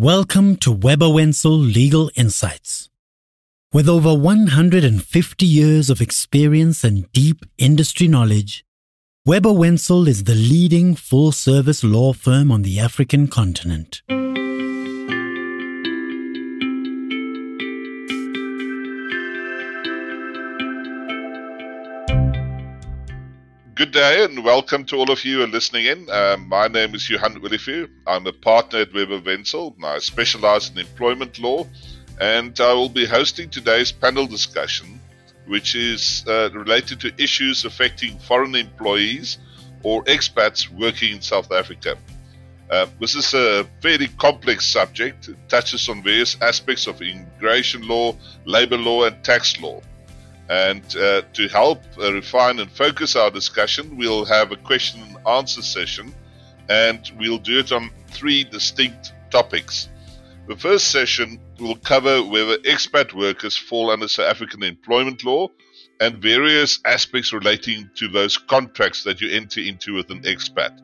Welcome 0.00 0.54
to 0.58 0.70
Webber 0.70 1.08
Wentzel 1.08 1.58
Legal 1.58 2.08
Insights. 2.14 2.88
With 3.72 3.88
over 3.88 4.14
150 4.14 5.44
years 5.44 5.90
of 5.90 6.00
experience 6.00 6.84
and 6.84 7.10
deep 7.10 7.44
industry 7.58 8.06
knowledge, 8.06 8.64
Webber 9.26 9.52
Wentzel 9.52 10.06
is 10.06 10.22
the 10.22 10.36
leading 10.36 10.94
full 10.94 11.32
service 11.32 11.82
law 11.82 12.12
firm 12.12 12.52
on 12.52 12.62
the 12.62 12.78
African 12.78 13.26
continent. 13.26 14.02
Good 23.88 24.00
day 24.00 24.24
and 24.24 24.44
welcome 24.44 24.84
to 24.84 24.96
all 24.96 25.10
of 25.10 25.24
you 25.24 25.38
who 25.38 25.44
are 25.44 25.46
listening 25.46 25.86
in. 25.86 26.10
Um, 26.10 26.46
my 26.46 26.68
name 26.68 26.94
is 26.94 27.08
Johan 27.08 27.38
Olivier. 27.38 27.86
I'm 28.06 28.26
a 28.26 28.34
partner 28.34 28.80
at 28.80 28.92
Webber 28.92 29.18
Wentzel. 29.18 29.74
I 29.82 29.98
specialize 30.00 30.68
in 30.68 30.76
employment 30.76 31.38
law 31.38 31.66
and 32.20 32.60
I 32.60 32.74
will 32.74 32.90
be 32.90 33.06
hosting 33.06 33.48
today's 33.48 33.90
panel 33.90 34.26
discussion, 34.26 35.00
which 35.46 35.74
is 35.74 36.22
uh, 36.28 36.50
related 36.52 37.00
to 37.00 37.14
issues 37.16 37.64
affecting 37.64 38.18
foreign 38.18 38.54
employees 38.56 39.38
or 39.82 40.04
expats 40.04 40.68
working 40.68 41.14
in 41.14 41.22
South 41.22 41.50
Africa. 41.50 41.96
Uh, 42.70 42.88
this 43.00 43.14
is 43.14 43.32
a 43.32 43.66
fairly 43.80 44.08
complex 44.18 44.66
subject. 44.66 45.28
It 45.28 45.38
touches 45.48 45.88
on 45.88 46.02
various 46.02 46.36
aspects 46.42 46.86
of 46.86 47.00
immigration 47.00 47.88
law, 47.88 48.14
labor 48.44 48.76
law, 48.76 49.04
and 49.04 49.24
tax 49.24 49.58
law. 49.62 49.80
And 50.48 50.84
uh, 50.96 51.22
to 51.34 51.48
help 51.48 51.82
uh, 51.98 52.12
refine 52.12 52.58
and 52.58 52.70
focus 52.70 53.16
our 53.16 53.30
discussion, 53.30 53.96
we'll 53.96 54.24
have 54.24 54.50
a 54.50 54.56
question 54.56 55.02
and 55.02 55.16
answer 55.26 55.62
session, 55.62 56.14
and 56.68 57.10
we'll 57.18 57.38
do 57.38 57.58
it 57.58 57.70
on 57.70 57.90
three 58.08 58.44
distinct 58.44 59.12
topics. 59.30 59.88
The 60.48 60.56
first 60.56 60.90
session 60.90 61.38
will 61.60 61.76
cover 61.76 62.22
whether 62.22 62.56
expat 62.58 63.12
workers 63.12 63.56
fall 63.56 63.90
under 63.90 64.08
South 64.08 64.30
African 64.30 64.62
employment 64.62 65.22
law 65.22 65.48
and 66.00 66.22
various 66.22 66.80
aspects 66.86 67.32
relating 67.32 67.90
to 67.96 68.08
those 68.08 68.38
contracts 68.38 69.04
that 69.04 69.20
you 69.20 69.30
enter 69.30 69.60
into 69.60 69.94
with 69.94 70.10
an 70.10 70.22
expat. 70.22 70.80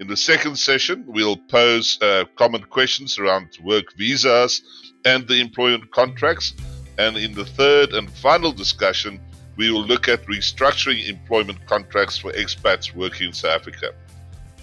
In 0.00 0.08
the 0.08 0.16
second 0.16 0.56
session, 0.56 1.04
we'll 1.06 1.36
pose 1.36 1.98
uh, 2.00 2.24
common 2.36 2.62
questions 2.62 3.18
around 3.18 3.58
work 3.62 3.92
visas 3.96 4.62
and 5.04 5.26
the 5.28 5.40
employment 5.40 5.90
contracts 5.90 6.54
and 6.98 7.16
in 7.16 7.32
the 7.32 7.44
third 7.44 7.92
and 7.92 8.10
final 8.10 8.52
discussion, 8.52 9.20
we 9.56 9.70
will 9.70 9.84
look 9.84 10.08
at 10.08 10.26
restructuring 10.26 11.08
employment 11.08 11.64
contracts 11.66 12.18
for 12.18 12.32
expats 12.32 12.94
working 12.94 13.28
in 13.28 13.32
South 13.32 13.60
Africa. 13.60 13.92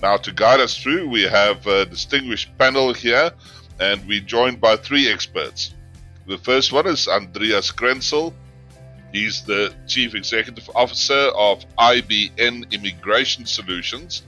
Now, 0.02 0.17
to 0.17 0.31
guide 0.33 0.59
us 0.59 0.77
through, 0.77 1.09
we 1.09 1.23
have 1.23 1.66
a 1.66 1.86
distinguished 1.86 2.55
panel 2.58 2.94
here, 2.94 3.31
and 3.80 4.05
we're 4.05 4.19
joined 4.19 4.59
by 4.59 4.75
three 4.75 5.09
experts. 5.11 5.73
The 6.27 6.38
first 6.38 6.73
one 6.73 6.88
is 6.88 7.08
Andreas 7.08 7.72
Krensel. 7.72 8.33
He's 9.14 9.44
the 9.44 9.73
Chief 9.88 10.14
Executive 10.14 10.70
Officer 10.75 11.30
of 11.36 11.64
IBN 11.77 12.72
Immigration 12.72 13.45
Solutions. 13.45 14.23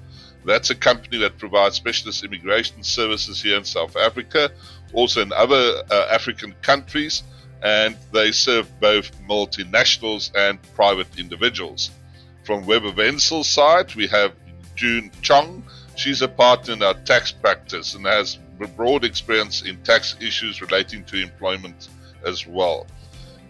That's 0.46 0.70
a 0.70 0.76
company 0.76 1.18
that 1.20 1.38
provides 1.38 1.76
specialist 1.76 2.24
immigration 2.24 2.84
services 2.84 3.42
here 3.42 3.58
in 3.58 3.66
South 3.66 3.98
Africa, 3.98 4.50
also 4.94 5.22
in 5.22 5.34
other 5.34 5.84
uh, 5.92 6.08
African 6.10 6.54
countries 6.62 7.24
and 7.64 7.98
they 8.12 8.32
serve 8.32 8.68
both 8.80 9.12
multinationals 9.28 10.32
and 10.36 10.62
private 10.76 11.08
individuals. 11.18 11.92
From 12.44 12.66
Webber 12.66 12.92
Wentzel's 12.92 13.50
side, 13.50 13.94
we 13.96 14.08
have 14.08 14.34
Joon 14.76 15.12
Chong. 15.22 15.64
She's 15.96 16.22
a 16.22 16.28
partner 16.28 16.74
in 16.74 16.84
our 16.84 16.94
tax 16.94 17.32
practice 17.32 17.96
and 17.96 18.06
has 18.06 18.38
broad 18.76 19.04
experience 19.04 19.64
in 19.64 19.78
tax 19.84 20.16
issues 20.20 20.62
relating 20.62 21.04
to 21.06 21.22
employment 21.22 21.90
as 22.26 22.48
well. 22.48 22.88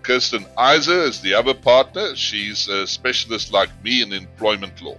Kirsten 0.02 0.46
Eisner 0.58 1.02
is 1.02 1.22
the 1.22 1.34
other 1.34 1.54
partner. 1.54 2.16
She's 2.16 2.68
a 2.68 2.88
specialist 2.88 3.52
like 3.52 3.70
me 3.84 4.02
in 4.02 4.14
employment 4.14 4.82
law. 4.82 4.98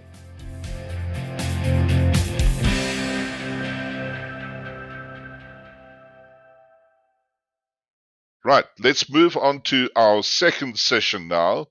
Right, 8.48 8.64
let's 8.78 9.10
move 9.10 9.36
on 9.36 9.60
to 9.64 9.90
our 9.94 10.22
second 10.22 10.78
session 10.78 11.28
now. 11.28 11.66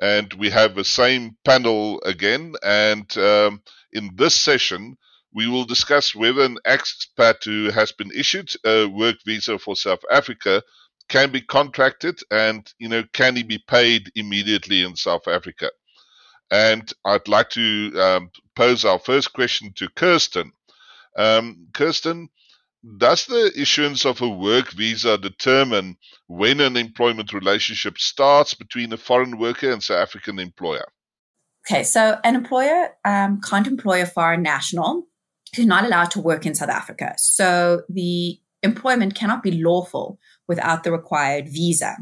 And 0.00 0.32
we 0.32 0.48
have 0.48 0.74
the 0.74 0.82
same 0.82 1.36
panel 1.44 2.00
again. 2.06 2.54
And 2.62 3.18
um, 3.18 3.62
in 3.92 4.12
this 4.14 4.34
session, 4.34 4.96
we 5.34 5.46
will 5.46 5.66
discuss 5.66 6.14
whether 6.14 6.40
an 6.40 6.56
expat 6.66 7.44
who 7.44 7.70
has 7.70 7.92
been 7.92 8.10
issued 8.12 8.50
a 8.64 8.86
work 8.86 9.16
visa 9.26 9.58
for 9.58 9.76
South 9.76 10.02
Africa 10.10 10.62
can 11.10 11.32
be 11.32 11.42
contracted 11.42 12.18
and, 12.30 12.72
you 12.78 12.88
know, 12.88 13.04
can 13.12 13.36
he 13.36 13.42
be 13.42 13.62
paid 13.68 14.10
immediately 14.14 14.84
in 14.84 14.96
South 14.96 15.28
Africa? 15.28 15.70
And 16.50 16.90
I'd 17.04 17.28
like 17.28 17.50
to 17.50 17.92
um, 18.00 18.30
pose 18.56 18.86
our 18.86 18.98
first 18.98 19.34
question 19.34 19.74
to 19.74 19.90
Kirsten. 19.90 20.52
Um, 21.14 21.66
Kirsten, 21.74 22.30
does 22.96 23.26
the 23.26 23.52
issuance 23.56 24.04
of 24.04 24.20
a 24.20 24.28
work 24.28 24.72
visa 24.72 25.16
determine 25.16 25.96
when 26.26 26.60
an 26.60 26.76
employment 26.76 27.32
relationship 27.32 27.98
starts 27.98 28.54
between 28.54 28.92
a 28.92 28.96
foreign 28.96 29.38
worker 29.38 29.70
and 29.70 29.82
South 29.82 29.98
African 29.98 30.38
employer? 30.38 30.86
Okay, 31.64 31.84
so 31.84 32.18
an 32.24 32.34
employer 32.34 32.88
um, 33.04 33.40
can't 33.40 33.68
employ 33.68 34.02
a 34.02 34.06
foreign 34.06 34.42
national 34.42 35.06
who's 35.54 35.66
not 35.66 35.84
allowed 35.84 36.10
to 36.12 36.20
work 36.20 36.44
in 36.44 36.54
South 36.54 36.70
Africa. 36.70 37.14
So 37.18 37.82
the 37.88 38.40
employment 38.62 39.14
cannot 39.14 39.42
be 39.42 39.62
lawful 39.62 40.18
without 40.48 40.82
the 40.82 40.90
required 40.90 41.48
visa. 41.48 41.96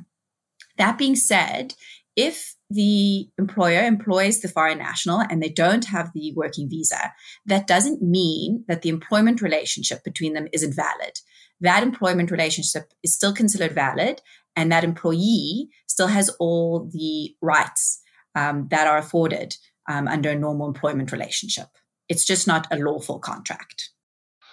That 0.78 0.97
being 0.97 1.16
said, 1.16 1.74
if 2.16 2.54
the 2.69 3.28
employer 3.38 3.82
employs 3.82 4.41
the 4.41 4.48
foreign 4.48 4.78
national 4.78 5.21
and 5.21 5.43
they 5.43 5.48
don't 5.48 5.87
have 5.87 6.12
the 6.12 6.32
working 6.34 6.69
visa, 6.69 7.12
that 7.47 7.66
doesn't 7.66 8.03
mean 8.03 8.65
that 8.69 8.82
the 8.82 8.88
employment 8.88 9.41
relationship 9.41 10.03
between 10.04 10.34
them 10.34 10.48
isn't 10.53 10.75
valid. 10.75 11.19
That 11.60 11.82
employment 11.82 12.31
relationship 12.31 12.93
is 13.03 13.15
still 13.15 13.32
considered 13.32 13.72
valid, 13.72 14.22
and 14.56 14.72
that 14.72 14.84
employee 14.84 15.69
still 15.87 16.09
has 16.09 16.28
all 16.41 16.88
the 16.93 17.34
rights 17.41 18.00
um, 18.34 18.69
that 18.71 18.87
are 18.87 18.98
afforded 18.98 19.54
um, 19.88 20.09
under 20.09 20.31
a 20.31 20.38
normal 20.38 20.69
employment 20.69 21.12
relationship. 21.12 21.69
It's 22.09 22.25
just 22.25 22.47
not 22.47 22.66
a 22.71 22.78
lawful 22.78 23.19
contract. 23.19 23.91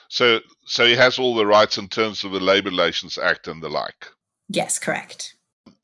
So, 0.09 0.39
so 0.65 0.85
he 0.85 0.95
has 0.95 1.19
all 1.19 1.35
the 1.35 1.45
rights 1.45 1.77
in 1.77 1.87
terms 1.87 2.23
of 2.23 2.31
the 2.31 2.39
Labor 2.39 2.69
Relations 2.69 3.17
Act 3.17 3.47
and 3.47 3.61
the 3.61 3.69
like. 3.69 4.07
Yes, 4.49 4.79
correct. 4.79 5.35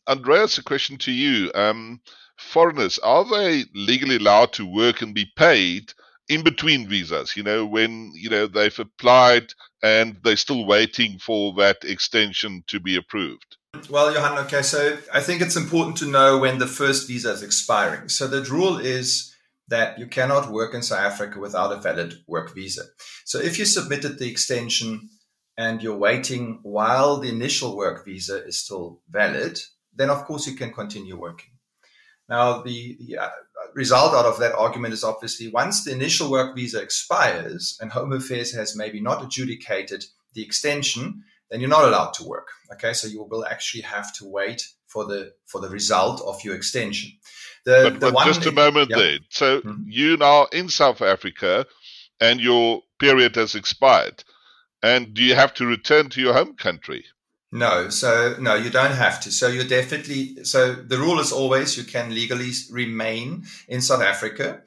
Andreas, 0.08 0.58
a 0.58 0.64
question 0.64 0.97
to 1.00 1.12
you. 1.12 1.52
Um, 1.56 2.02
foreigners, 2.38 3.00
are 3.00 3.25
they 3.25 3.66
legally 3.74 4.18
allowed 4.18 4.53
to 4.53 4.66
work 4.66 5.02
and 5.02 5.14
be 5.14 5.28
paid 5.36 5.94
in 6.30 6.44
between 6.44 6.88
visas? 6.88 7.38
You 7.38 7.44
know, 7.44 7.66
when, 7.66 8.12
you 8.14 8.30
know, 8.30 8.47
they've 8.47 8.78
applied 8.80 9.53
and 9.81 10.18
they're 10.24 10.36
still 10.36 10.66
waiting 10.66 11.19
for 11.19 11.53
that 11.56 11.84
extension 11.84 12.64
to 12.68 12.80
be 12.80 12.96
approved? 12.96 13.58
Well, 13.90 14.14
Johan, 14.14 14.38
okay, 14.46 14.62
so 14.62 14.97
I 15.14 15.19
think 15.19 15.41
it's 15.41 15.56
important 15.56 15.97
to 15.97 16.06
know 16.06 16.38
when 16.38 16.59
the 16.59 16.68
first 16.68 17.08
visa 17.08 17.31
is 17.31 17.41
expiring. 17.41 18.08
So 18.09 18.28
the 18.28 18.44
rule 18.44 18.78
is 18.78 19.34
that 19.68 19.97
you 19.97 20.08
cannot 20.08 20.52
work 20.52 20.74
in 20.74 20.84
South 20.84 21.00
Africa 21.00 21.40
without 21.40 21.72
a 21.72 21.81
valid 21.81 22.16
work 22.28 22.53
visa. 22.53 22.84
So 23.25 23.40
if 23.40 23.58
you 23.58 23.66
submitted 23.66 24.20
the 24.20 24.30
extension 24.30 25.09
and 25.58 25.81
you're 25.81 25.97
waiting 25.97 26.59
while 26.64 27.18
the 27.18 27.30
initial 27.30 27.75
work 27.75 28.06
visa 28.06 28.46
is 28.46 28.59
still 28.59 29.02
valid, 29.09 29.59
then 29.95 30.09
of 30.09 30.25
course 30.25 30.47
you 30.47 30.55
can 30.55 30.71
continue 30.71 31.17
working. 31.17 31.51
Now, 32.29 32.61
the, 32.61 32.97
the 32.99 33.17
uh, 33.17 33.29
result 33.73 34.13
out 34.13 34.25
of 34.25 34.39
that 34.39 34.55
argument 34.55 34.93
is 34.93 35.03
obviously 35.03 35.49
once 35.49 35.83
the 35.83 35.91
initial 35.91 36.31
work 36.31 36.55
visa 36.55 36.81
expires 36.81 37.77
and 37.81 37.91
Home 37.91 38.13
Affairs 38.13 38.53
has 38.53 38.75
maybe 38.75 39.01
not 39.01 39.23
adjudicated 39.23 40.05
the 40.33 40.43
extension, 40.43 41.23
then 41.49 41.59
you're 41.59 41.69
not 41.69 41.85
allowed 41.85 42.13
to 42.13 42.23
work. 42.23 42.47
Okay, 42.72 42.93
so 42.93 43.07
you 43.07 43.23
will 43.29 43.45
actually 43.45 43.81
have 43.81 44.13
to 44.16 44.25
wait 44.25 44.67
for 44.87 45.05
the 45.05 45.34
for 45.45 45.61
the 45.61 45.69
result 45.69 46.22
of 46.22 46.43
your 46.43 46.55
extension. 46.55 47.11
The, 47.66 47.91
but, 47.91 47.99
the 47.99 48.11
but 48.11 48.25
just 48.25 48.46
a 48.46 48.51
moment 48.51 48.89
yeah. 48.89 48.97
there. 48.97 49.19
So 49.29 49.61
mm-hmm. 49.61 49.84
you 49.87 50.17
now 50.17 50.46
in 50.51 50.69
South 50.69 51.01
Africa, 51.01 51.66
and 52.19 52.39
your 52.39 52.81
period 52.99 53.35
has 53.35 53.53
expired, 53.53 54.23
and 54.81 55.13
do 55.13 55.23
you 55.23 55.35
have 55.35 55.53
to 55.55 55.66
return 55.66 56.09
to 56.09 56.22
your 56.22 56.34
home 56.34 56.55
country? 56.55 57.05
No, 57.53 57.90
so 57.90 58.35
no, 58.40 58.55
you 58.55 58.72
don't 58.72 58.96
have 58.96 59.20
to. 59.22 59.32
So 59.32 59.47
you're 59.47 59.64
definitely 59.64 60.44
so 60.44 60.73
the 60.73 60.97
rule 60.97 61.20
is 61.20 61.32
always 61.32 61.78
you 61.78 61.84
can 61.84 62.11
legally 62.11 62.50
remain 62.72 63.44
in 63.67 63.79
South 63.79 64.02
Africa 64.02 64.64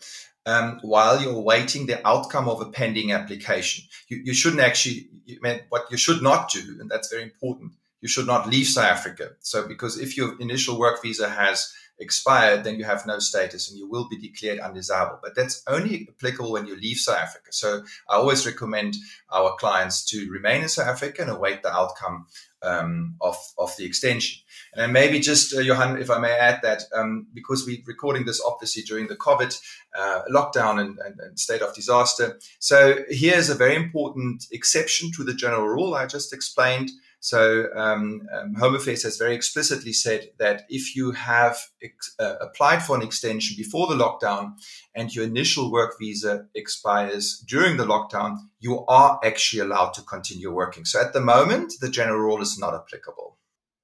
um, 0.47 0.79
while 0.83 1.21
you're 1.21 1.41
waiting 1.41 1.87
the 1.87 2.06
outcome 2.06 2.49
of 2.49 2.61
a 2.61 2.71
pending 2.71 3.11
application. 3.11 3.87
You, 4.06 4.19
you 4.27 4.35
shouldn't 4.35 4.62
actually. 4.62 5.09
You, 5.25 5.41
what 5.69 5.91
you 5.91 5.97
should 5.97 6.23
not 6.23 6.49
do, 6.49 6.77
and 6.79 6.88
that's 6.88 7.11
very 7.11 7.25
important. 7.25 7.73
You 8.03 8.09
should 8.09 8.29
not 8.29 8.49
leave 8.49 8.69
South 8.69 8.85
Africa. 8.85 9.31
So 9.41 9.67
because 9.67 9.99
if 9.99 10.17
your 10.17 10.41
initial 10.41 10.79
work 10.79 11.03
visa 11.03 11.29
has 11.29 11.75
expired, 11.99 12.65
then 12.65 12.79
you 12.79 12.85
have 12.85 13.06
no 13.06 13.19
status 13.19 13.71
and 13.71 13.79
you 13.79 13.89
will 13.89 14.09
be 14.09 14.19
declared 14.19 14.61
undesirable. 14.61 15.19
But 15.23 15.35
that's 15.35 15.62
only 15.67 16.06
applicable 16.09 16.53
when 16.53 16.67
you 16.67 16.77
leave 16.77 16.99
South 16.99 17.19
Africa. 17.19 17.49
So 17.50 17.82
I 18.09 18.15
always 18.17 18.47
recommend 18.47 18.97
our 19.32 19.56
clients 19.56 20.05
to 20.11 20.31
remain 20.31 20.62
in 20.62 20.69
South 20.69 20.89
Africa 20.89 21.23
and 21.23 21.31
await 21.31 21.62
the 21.62 21.73
outcome 21.73 22.27
um, 22.67 23.15
of, 23.21 23.37
of 23.59 23.75
the 23.77 23.85
extension. 23.85 24.43
And 24.75 24.93
maybe 24.93 25.21
just, 25.21 25.55
uh, 25.55 25.61
Johan, 25.61 26.01
if 26.01 26.11
I 26.11 26.19
may 26.19 26.33
add 26.33 26.61
that, 26.63 26.83
um, 26.95 27.27
because 27.33 27.65
we're 27.67 27.83
recording 27.87 28.27
this 28.27 28.43
obviously 28.45 28.83
during 28.83 29.07
the 29.07 29.17
COVID 29.17 29.59
uh, 29.97 30.23
lockdown 30.31 30.81
and, 30.81 30.99
and, 30.99 31.19
and, 31.21 31.39
state 31.39 31.63
of 31.63 31.75
disaster. 31.75 32.39
So 32.59 32.99
here's 33.09 33.49
a 33.49 33.55
very 33.55 33.77
important 33.77 34.45
exception 34.53 35.11
to 35.17 35.25
the 35.25 35.35
general 35.35 35.67
rule 35.67 35.95
I 35.95 36.07
just 36.07 36.33
explained. 36.33 36.91
So 37.21 37.67
um, 37.75 38.23
um, 38.33 38.55
Home 38.55 38.75
Affairs 38.75 39.03
has 39.03 39.17
very 39.17 39.35
explicitly 39.35 39.93
said 39.93 40.29
that 40.39 40.63
if 40.69 40.95
you 40.95 41.13
have 41.13 41.59
ex- 41.83 42.15
uh, 42.19 42.35
applied 42.41 42.83
for 42.83 42.97
an 42.97 43.03
extension 43.03 43.57
before 43.57 43.87
the 43.87 43.95
lockdown 43.95 44.53
and 44.95 45.15
your 45.15 45.25
initial 45.25 45.73
work 45.73 45.95
visa 45.99 46.47
expires 46.55 47.43
during 47.49 47.77
the 47.77 47.87
lockdown, 47.87 48.37
you 48.61 48.85
are 48.87 49.19
actually 49.25 49.61
allowed 49.61 49.93
to 49.95 50.03
continue 50.03 50.53
working. 50.53 50.85
So 50.85 51.01
at 51.01 51.13
the 51.13 51.21
moment, 51.21 51.75
the 51.81 51.91
general 51.91 52.21
rule 52.21 52.43
is 52.43 52.59
not 52.59 52.75
applicable. 52.75 53.39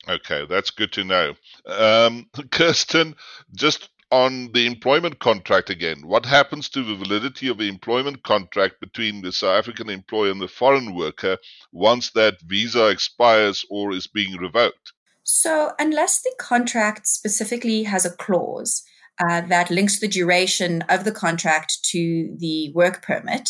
Okay, 0.09 0.47
that's 0.49 0.71
good 0.71 0.93
to 0.93 1.05
know. 1.05 1.35
Um, 1.67 2.27
Kirsten, 2.51 3.15
just 3.55 3.89
on 4.13 4.53
the 4.53 4.67
employment 4.67 5.19
contract 5.21 5.71
again. 5.71 6.03
What 6.05 6.27
happens 6.27 6.69
to 6.69 6.85
the 6.85 6.95
validity 6.95 7.49
of 7.49 7.57
the 7.57 7.69
employment 7.69 8.23
contract 8.23 8.79
between 8.79 9.23
the 9.23 9.33
South 9.33 9.59
African 9.59 9.89
employer 9.89 10.31
and 10.31 10.41
the 10.41 10.49
foreign 10.49 10.95
worker 10.95 11.39
once 11.73 12.11
that 12.11 12.35
visa 12.43 12.89
expires 12.89 13.65
or 13.71 13.93
is 13.93 14.07
being 14.07 14.37
revoked? 14.37 14.93
So, 15.25 15.73
unless 15.79 16.21
the 16.21 16.35
contract 16.39 17.07
specifically 17.07 17.85
has 17.85 18.05
a 18.05 18.15
clause 18.15 18.83
uh, 19.19 19.41
that 19.43 19.71
links 19.71 19.99
the 19.99 20.09
duration 20.09 20.83
of 20.91 21.05
the 21.05 21.13
contract 21.13 21.79
to 21.85 22.37
the 22.39 22.71
work 22.75 23.03
permit, 23.03 23.49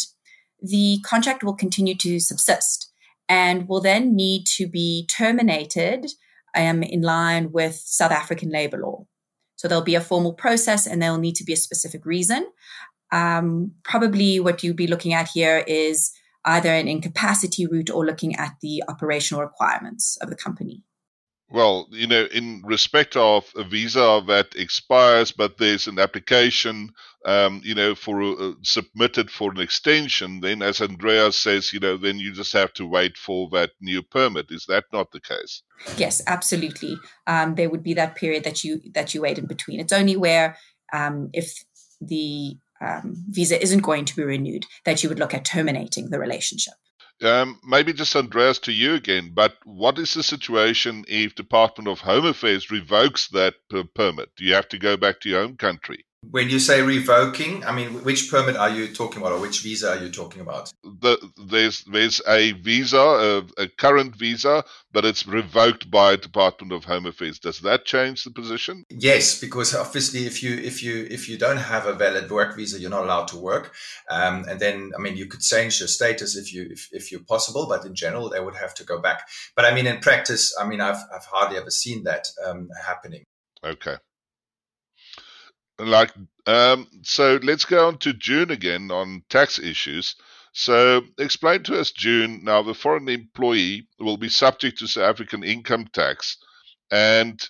the 0.60 1.00
contract 1.04 1.42
will 1.42 1.56
continue 1.56 1.96
to 1.96 2.20
subsist 2.20 2.92
and 3.28 3.68
will 3.68 3.80
then 3.80 4.14
need 4.14 4.44
to 4.58 4.68
be 4.68 5.08
terminated 5.08 6.06
um, 6.54 6.84
in 6.84 7.02
line 7.02 7.50
with 7.50 7.74
South 7.74 8.12
African 8.12 8.50
labor 8.50 8.78
law. 8.78 9.01
So 9.62 9.68
there'll 9.68 9.84
be 9.84 9.94
a 9.94 10.00
formal 10.00 10.32
process 10.32 10.88
and 10.88 11.00
there'll 11.00 11.18
need 11.18 11.36
to 11.36 11.44
be 11.44 11.52
a 11.52 11.56
specific 11.56 12.04
reason. 12.04 12.50
Um, 13.12 13.70
probably 13.84 14.40
what 14.40 14.64
you'd 14.64 14.74
be 14.74 14.88
looking 14.88 15.12
at 15.12 15.28
here 15.28 15.62
is 15.68 16.10
either 16.44 16.74
an 16.74 16.88
incapacity 16.88 17.68
route 17.68 17.88
or 17.88 18.04
looking 18.04 18.34
at 18.34 18.56
the 18.60 18.82
operational 18.88 19.40
requirements 19.40 20.18
of 20.20 20.30
the 20.30 20.34
company. 20.34 20.82
Well, 21.52 21.86
you 21.90 22.06
know, 22.06 22.24
in 22.32 22.62
respect 22.64 23.14
of 23.14 23.52
a 23.54 23.62
visa 23.62 24.22
that 24.26 24.56
expires, 24.56 25.32
but 25.32 25.58
there's 25.58 25.86
an 25.86 25.98
application, 25.98 26.94
um, 27.26 27.60
you 27.62 27.74
know, 27.74 27.94
for 27.94 28.22
uh, 28.22 28.52
submitted 28.62 29.30
for 29.30 29.50
an 29.50 29.60
extension, 29.60 30.40
then 30.40 30.62
as 30.62 30.80
Andreas 30.80 31.36
says, 31.36 31.70
you 31.70 31.78
know, 31.78 31.98
then 31.98 32.18
you 32.18 32.32
just 32.32 32.54
have 32.54 32.72
to 32.74 32.86
wait 32.86 33.18
for 33.18 33.50
that 33.50 33.72
new 33.82 34.02
permit. 34.02 34.46
Is 34.50 34.64
that 34.66 34.84
not 34.94 35.12
the 35.12 35.20
case? 35.20 35.62
Yes, 35.98 36.22
absolutely. 36.26 36.96
Um, 37.26 37.54
there 37.54 37.68
would 37.68 37.82
be 37.82 37.92
that 37.94 38.16
period 38.16 38.44
that 38.44 38.64
you 38.64 38.80
that 38.94 39.12
you 39.12 39.20
wait 39.20 39.38
in 39.38 39.46
between. 39.46 39.78
It's 39.78 39.92
only 39.92 40.16
where 40.16 40.56
um, 40.94 41.28
if 41.34 41.52
the 42.00 42.56
um, 42.80 43.24
visa 43.28 43.62
isn't 43.62 43.80
going 43.80 44.06
to 44.06 44.16
be 44.16 44.24
renewed 44.24 44.64
that 44.86 45.02
you 45.02 45.10
would 45.10 45.18
look 45.18 45.34
at 45.34 45.44
terminating 45.44 46.08
the 46.08 46.18
relationship. 46.18 46.74
Um, 47.20 47.60
maybe 47.64 47.92
just 47.92 48.16
Andreas 48.16 48.58
to 48.60 48.72
you 48.72 48.94
again, 48.94 49.32
but 49.34 49.56
what 49.64 49.98
is 49.98 50.14
the 50.14 50.22
situation 50.22 51.04
if 51.08 51.34
Department 51.34 51.88
of 51.88 52.00
Home 52.00 52.26
Affairs 52.26 52.70
revokes 52.70 53.28
that 53.28 53.54
per- 53.68 53.84
permit? 53.84 54.30
Do 54.36 54.44
you 54.44 54.54
have 54.54 54.68
to 54.68 54.78
go 54.78 54.96
back 54.96 55.20
to 55.20 55.28
your 55.28 55.42
home 55.42 55.56
country? 55.56 56.04
When 56.30 56.48
you 56.48 56.60
say 56.60 56.82
revoking, 56.82 57.64
I 57.64 57.72
mean, 57.72 58.04
which 58.04 58.30
permit 58.30 58.56
are 58.56 58.70
you 58.70 58.86
talking 58.88 59.20
about, 59.20 59.32
or 59.32 59.40
which 59.40 59.60
visa 59.60 59.90
are 59.90 60.02
you 60.02 60.08
talking 60.08 60.40
about? 60.40 60.72
The, 60.82 61.18
there's 61.36 61.82
there's 61.84 62.22
a 62.28 62.52
visa, 62.52 62.98
a, 62.98 63.62
a, 63.62 63.68
current 63.68 64.14
visa, 64.14 64.64
but 64.92 65.04
it's 65.04 65.26
revoked 65.26 65.90
by 65.90 66.12
the 66.12 66.18
Department 66.18 66.72
of 66.72 66.84
Home 66.84 67.06
Affairs. 67.06 67.40
Does 67.40 67.60
that 67.60 67.84
change 67.84 68.22
the 68.22 68.30
position? 68.30 68.84
Yes, 68.88 69.40
because 69.40 69.74
obviously, 69.74 70.24
if 70.26 70.44
you 70.44 70.54
if 70.56 70.80
you 70.80 71.08
if 71.10 71.28
you 71.28 71.36
don't 71.36 71.56
have 71.56 71.86
a 71.86 71.92
valid 71.92 72.30
work 72.30 72.56
visa, 72.56 72.78
you're 72.78 72.88
not 72.88 73.04
allowed 73.04 73.26
to 73.28 73.36
work. 73.36 73.74
Um, 74.08 74.44
and 74.48 74.60
then, 74.60 74.92
I 74.96 75.02
mean, 75.02 75.16
you 75.16 75.26
could 75.26 75.40
change 75.40 75.80
your 75.80 75.88
status 75.88 76.36
if 76.36 76.54
you 76.54 76.68
if, 76.70 76.88
if 76.92 77.10
you're 77.10 77.24
possible, 77.24 77.66
but 77.68 77.84
in 77.84 77.96
general, 77.96 78.30
they 78.30 78.40
would 78.40 78.56
have 78.56 78.74
to 78.74 78.84
go 78.84 79.00
back. 79.00 79.28
But 79.56 79.64
I 79.64 79.74
mean, 79.74 79.86
in 79.86 79.98
practice, 79.98 80.56
I 80.58 80.68
mean, 80.68 80.80
I've 80.80 81.02
I've 81.12 81.26
hardly 81.26 81.58
ever 81.58 81.70
seen 81.70 82.04
that 82.04 82.28
um, 82.46 82.68
happening. 82.86 83.24
Okay 83.64 83.96
like 85.78 86.12
um, 86.46 86.88
so 87.02 87.38
let's 87.42 87.64
go 87.64 87.88
on 87.88 87.98
to 87.98 88.12
Joon 88.12 88.50
again 88.50 88.90
on 88.90 89.22
tax 89.28 89.58
issues. 89.58 90.16
So 90.52 91.02
explain 91.18 91.62
to 91.64 91.78
us, 91.80 91.92
Joon. 91.92 92.44
Now 92.44 92.62
the 92.62 92.74
foreign 92.74 93.08
employee 93.08 93.88
will 93.98 94.16
be 94.16 94.28
subject 94.28 94.78
to 94.78 94.86
South 94.86 95.04
African 95.04 95.42
income 95.42 95.86
tax, 95.92 96.36
and 96.90 97.42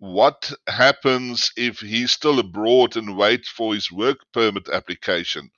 what 0.00 0.50
happens 0.66 1.52
if 1.56 1.80
he's 1.80 2.10
still 2.10 2.38
abroad 2.38 2.96
and 2.96 3.18
waits 3.18 3.50
for 3.50 3.74
his 3.74 3.92
work 3.92 4.18
permit 4.32 4.68
application? 4.70 5.50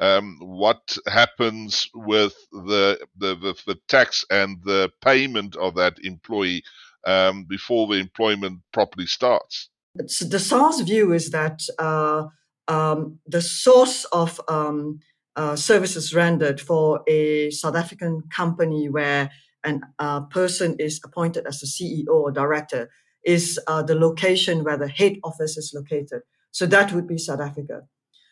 Um, 0.00 0.38
what 0.40 0.96
happens 1.06 1.86
with 1.92 2.34
the, 2.50 3.06
the, 3.18 3.36
the, 3.36 3.54
the, 3.66 3.78
tax 3.86 4.24
and 4.30 4.56
the 4.64 4.90
payment 5.02 5.54
of 5.56 5.74
that 5.74 5.98
employee 6.02 6.64
um, 7.06 7.44
before 7.44 7.86
the 7.86 8.00
employment 8.00 8.60
properly 8.72 9.06
starts? 9.06 9.68
The 9.94 10.38
SARS 10.38 10.80
view 10.80 11.12
is 11.12 11.30
that 11.30 11.60
uh, 11.78 12.24
um, 12.68 13.18
the 13.26 13.42
source 13.42 14.04
of 14.06 14.40
um, 14.48 15.00
uh, 15.36 15.56
services 15.56 16.14
rendered 16.14 16.60
for 16.60 17.02
a 17.06 17.50
South 17.50 17.76
African 17.76 18.22
company 18.34 18.88
where 18.88 19.30
a 19.64 19.78
uh, 19.98 20.20
person 20.22 20.76
is 20.78 21.00
appointed 21.04 21.46
as 21.46 21.60
the 21.60 21.66
CEO 21.66 22.08
or 22.08 22.30
director 22.30 22.90
is 23.24 23.58
uh, 23.66 23.82
the 23.82 23.94
location 23.94 24.64
where 24.64 24.78
the 24.78 24.88
head 24.88 25.16
office 25.24 25.56
is 25.56 25.72
located. 25.74 26.22
So 26.52 26.66
that 26.66 26.92
would 26.92 27.06
be 27.06 27.18
South 27.18 27.40
Africa. 27.40 27.82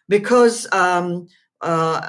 Because 0.09 0.67
um, 0.73 1.29
uh, 1.61 2.09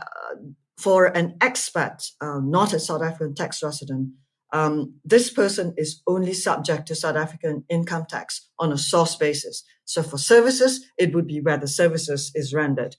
for 0.78 1.06
an 1.06 1.38
expat, 1.40 2.12
uh, 2.22 2.40
not 2.42 2.74
a 2.74 2.80
South 2.80 3.02
African 3.02 3.36
tax 3.36 3.62
resident, 3.62 4.10
um, 4.52 4.96
this 5.06 5.30
person 5.30 5.74
is 5.78 6.02
only 6.08 6.34
subject 6.34 6.88
to 6.88 6.96
South 6.96 7.16
African 7.16 7.64
income 7.70 8.06
tax 8.10 8.50
on 8.58 8.72
a 8.72 8.78
source 8.78 9.16
basis. 9.16 9.64
So 9.86 10.02
for 10.04 10.18
services, 10.18 10.86
it 10.98 11.14
would 11.14 11.28
be 11.28 11.40
where 11.40 11.58
the 11.58 11.68
services 11.68 12.32
is 12.34 12.54
rendered. 12.54 12.96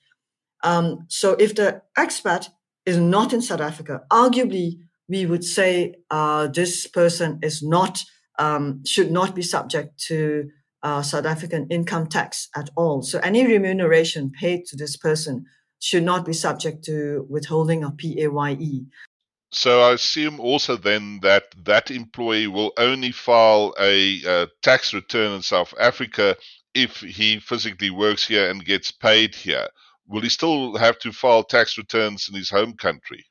Um, 0.63 1.07
so 1.09 1.33
if 1.33 1.55
the 1.55 1.83
expat 1.99 2.49
is 2.87 2.99
not 2.99 3.33
in 3.33 3.43
South 3.43 3.61
Africa, 3.61 4.03
arguably 4.11 4.79
we 5.09 5.27
would 5.27 5.45
say 5.45 5.97
uh, 6.11 6.47
this 6.47 6.87
person 6.87 7.39
is 7.43 7.63
not 7.63 8.03
um, 8.39 8.83
should 8.87 9.11
not 9.11 9.35
be 9.35 9.43
subject 9.43 9.99
to 10.09 10.49
uh, 10.83 11.03
South 11.03 11.27
African 11.27 11.67
income 11.69 12.07
tax 12.07 12.49
at 12.57 12.71
all. 12.77 13.03
So 13.03 13.19
any 13.19 13.47
remuneration 13.47 14.31
paid 14.31 14.65
to 14.67 14.77
this 14.77 14.97
person 14.97 15.45
should 15.79 16.05
not 16.05 16.25
be 16.25 16.33
subject 16.33 16.85
to 16.85 17.27
withholding 17.29 17.85
of 17.85 17.97
PAYE. 17.97 18.87
So 19.53 19.83
I 19.83 19.95
assume 19.95 20.39
also 20.39 20.77
then 20.77 21.19
that 21.23 21.45
that 21.65 21.91
employee 21.91 22.47
will 22.47 22.73
only 22.77 23.11
file 23.11 23.75
a 23.81 24.25
uh, 24.25 24.47
tax 24.63 24.95
return 24.95 25.33
in 25.33 25.43
South 25.43 25.75
Africa 25.81 26.37
if 26.75 26.99
he 27.01 27.41
physically 27.41 27.91
works 27.91 28.27
here 28.27 28.49
and 28.49 28.65
gets 28.65 28.93
paid 28.93 29.35
here. 29.35 29.67
Will 30.07 30.21
he 30.21 30.29
still 30.29 30.77
have 30.77 30.99
to 31.01 31.13
file 31.13 31.43
tax 31.43 31.77
returns 31.77 32.29
in 32.29 32.37
his 32.37 32.51
home 32.51 32.75
country? 32.75 33.25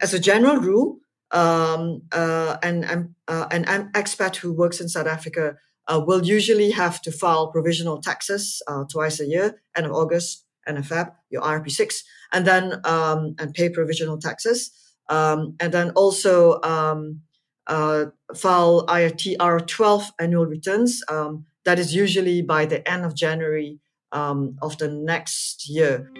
As 0.00 0.12
a 0.12 0.18
general 0.18 0.56
rule, 0.56 0.98
um, 1.30 2.02
uh, 2.12 2.58
an, 2.62 3.14
uh, 3.26 3.46
an 3.50 3.64
expat 3.92 4.36
who 4.36 4.52
works 4.52 4.80
in 4.80 4.90
South 4.90 5.06
Africa 5.06 5.56
uh, 5.88 6.00
will 6.06 6.24
usually 6.24 6.70
have 6.70 7.00
to 7.02 7.10
file 7.10 7.50
provisional 7.50 8.00
taxes 8.00 8.62
uh, 8.68 8.84
twice 8.90 9.20
a 9.20 9.26
year, 9.26 9.62
end 9.74 9.86
of 9.86 9.92
August 9.92 10.44
and 10.66 10.78
of 10.78 10.86
Feb, 10.86 11.12
your 11.30 11.42
RP6, 11.42 12.02
and 12.32 12.46
then 12.46 12.80
um, 12.84 13.34
and 13.38 13.54
pay 13.54 13.70
provisional 13.70 14.18
taxes 14.18 14.70
um, 15.08 15.56
and 15.60 15.72
then 15.72 15.90
also 15.90 16.60
um, 16.62 17.20
uh, 17.66 18.06
file 18.34 18.86
ITR 18.86 19.66
12 19.66 20.10
annual 20.18 20.46
returns. 20.46 21.02
Um, 21.08 21.46
that 21.64 21.78
is 21.78 21.94
usually 21.94 22.42
by 22.42 22.66
the 22.66 22.86
end 22.90 23.04
of 23.04 23.14
January 23.14 23.78
um, 24.10 24.56
of 24.62 24.78
the 24.78 24.88
next 24.88 25.68
year. 25.68 26.10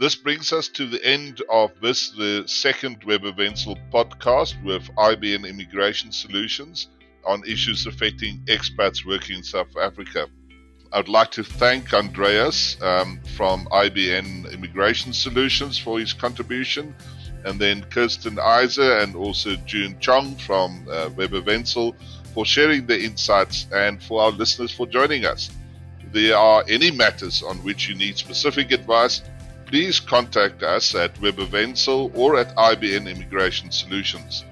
This 0.00 0.16
brings 0.16 0.52
us 0.52 0.68
to 0.68 0.86
the 0.86 1.02
end 1.02 1.40
of 1.50 1.70
this, 1.80 2.10
the 2.10 2.44
second 2.46 3.02
Webber 3.06 3.32
Wentzel 3.32 3.78
podcast 3.90 4.62
with 4.62 4.82
IBN 4.96 5.48
Immigration 5.48 6.12
Solutions 6.12 6.88
on 7.24 7.42
issues 7.46 7.86
affecting 7.86 8.40
expats 8.46 9.06
working 9.06 9.36
in 9.36 9.42
South 9.42 9.74
Africa. 9.80 10.26
I'd 10.94 11.08
like 11.08 11.32
to 11.32 11.42
thank 11.42 11.92
Andreas 11.92 12.80
um, 12.80 13.18
from 13.36 13.66
IBN 13.72 14.52
Immigration 14.52 15.12
Solutions 15.12 15.76
for 15.76 15.98
his 15.98 16.12
contribution, 16.12 16.94
and 17.44 17.58
then 17.58 17.82
Kirsten 17.90 18.38
Eisner 18.38 18.98
and 18.98 19.16
also 19.16 19.56
Joon 19.66 19.98
Chong 19.98 20.36
from 20.36 20.86
uh, 20.88 21.10
Webber 21.16 21.42
Wentzel 21.42 21.96
for 22.32 22.46
sharing 22.46 22.86
their 22.86 23.00
insights 23.00 23.66
and 23.72 24.00
for 24.00 24.22
our 24.22 24.30
listeners 24.30 24.70
for 24.70 24.86
joining 24.86 25.24
us. 25.24 25.50
If 25.98 26.12
there 26.12 26.36
are 26.36 26.62
any 26.68 26.92
matters 26.92 27.42
on 27.42 27.56
which 27.64 27.88
you 27.88 27.96
need 27.96 28.16
specific 28.16 28.70
advice, 28.70 29.22
please 29.66 29.98
contact 29.98 30.62
us 30.62 30.94
at 30.94 31.20
Webber 31.20 31.46
Wentzel 31.46 32.12
or 32.14 32.38
at 32.38 32.54
IBN 32.54 33.10
Immigration 33.10 33.72
Solutions. 33.72 34.44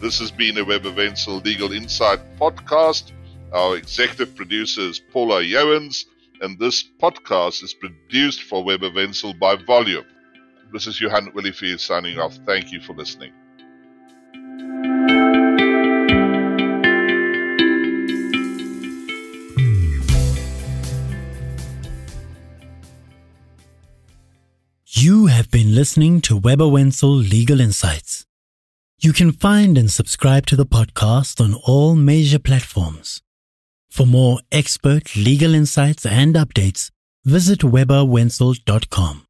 This 0.00 0.18
has 0.18 0.32
been 0.32 0.58
a 0.58 0.64
Webber 0.64 0.90
Wentzel 0.90 1.40
Legal 1.44 1.70
Insight 1.72 2.18
podcast. 2.36 3.12
Our 3.52 3.76
executive 3.76 4.34
producer 4.34 4.80
is 4.80 4.98
Paula 4.98 5.42
Youens, 5.42 6.06
and 6.40 6.58
this 6.58 6.82
podcast 7.02 7.62
is 7.62 7.74
produced 7.74 8.44
for 8.44 8.64
Webber 8.64 8.88
Wentzel 8.88 9.38
by 9.38 9.56
Volume. 9.56 10.06
This 10.72 10.86
is 10.86 10.98
Johan 10.98 11.30
Olivier 11.36 11.76
signing 11.76 12.18
off. 12.18 12.38
Thank 12.46 12.72
you 12.72 12.80
for 12.80 12.94
listening. 12.94 13.30
You 24.86 25.26
have 25.26 25.50
been 25.50 25.74
listening 25.74 26.22
to 26.22 26.38
Webber 26.38 26.68
Wentzel 26.68 27.14
Legal 27.16 27.60
Insights. 27.60 28.24
You 28.98 29.12
can 29.12 29.30
find 29.30 29.76
and 29.76 29.90
subscribe 29.90 30.46
to 30.46 30.56
the 30.56 30.64
podcast 30.64 31.38
on 31.38 31.52
all 31.66 31.94
major 31.94 32.38
platforms. 32.38 33.20
For 33.92 34.06
more 34.06 34.40
expert 34.50 35.14
legal 35.14 35.54
insights 35.54 36.06
and 36.06 36.34
updates, 36.34 36.88
visit 37.26 37.60
webberwentzel.com. 37.60 39.26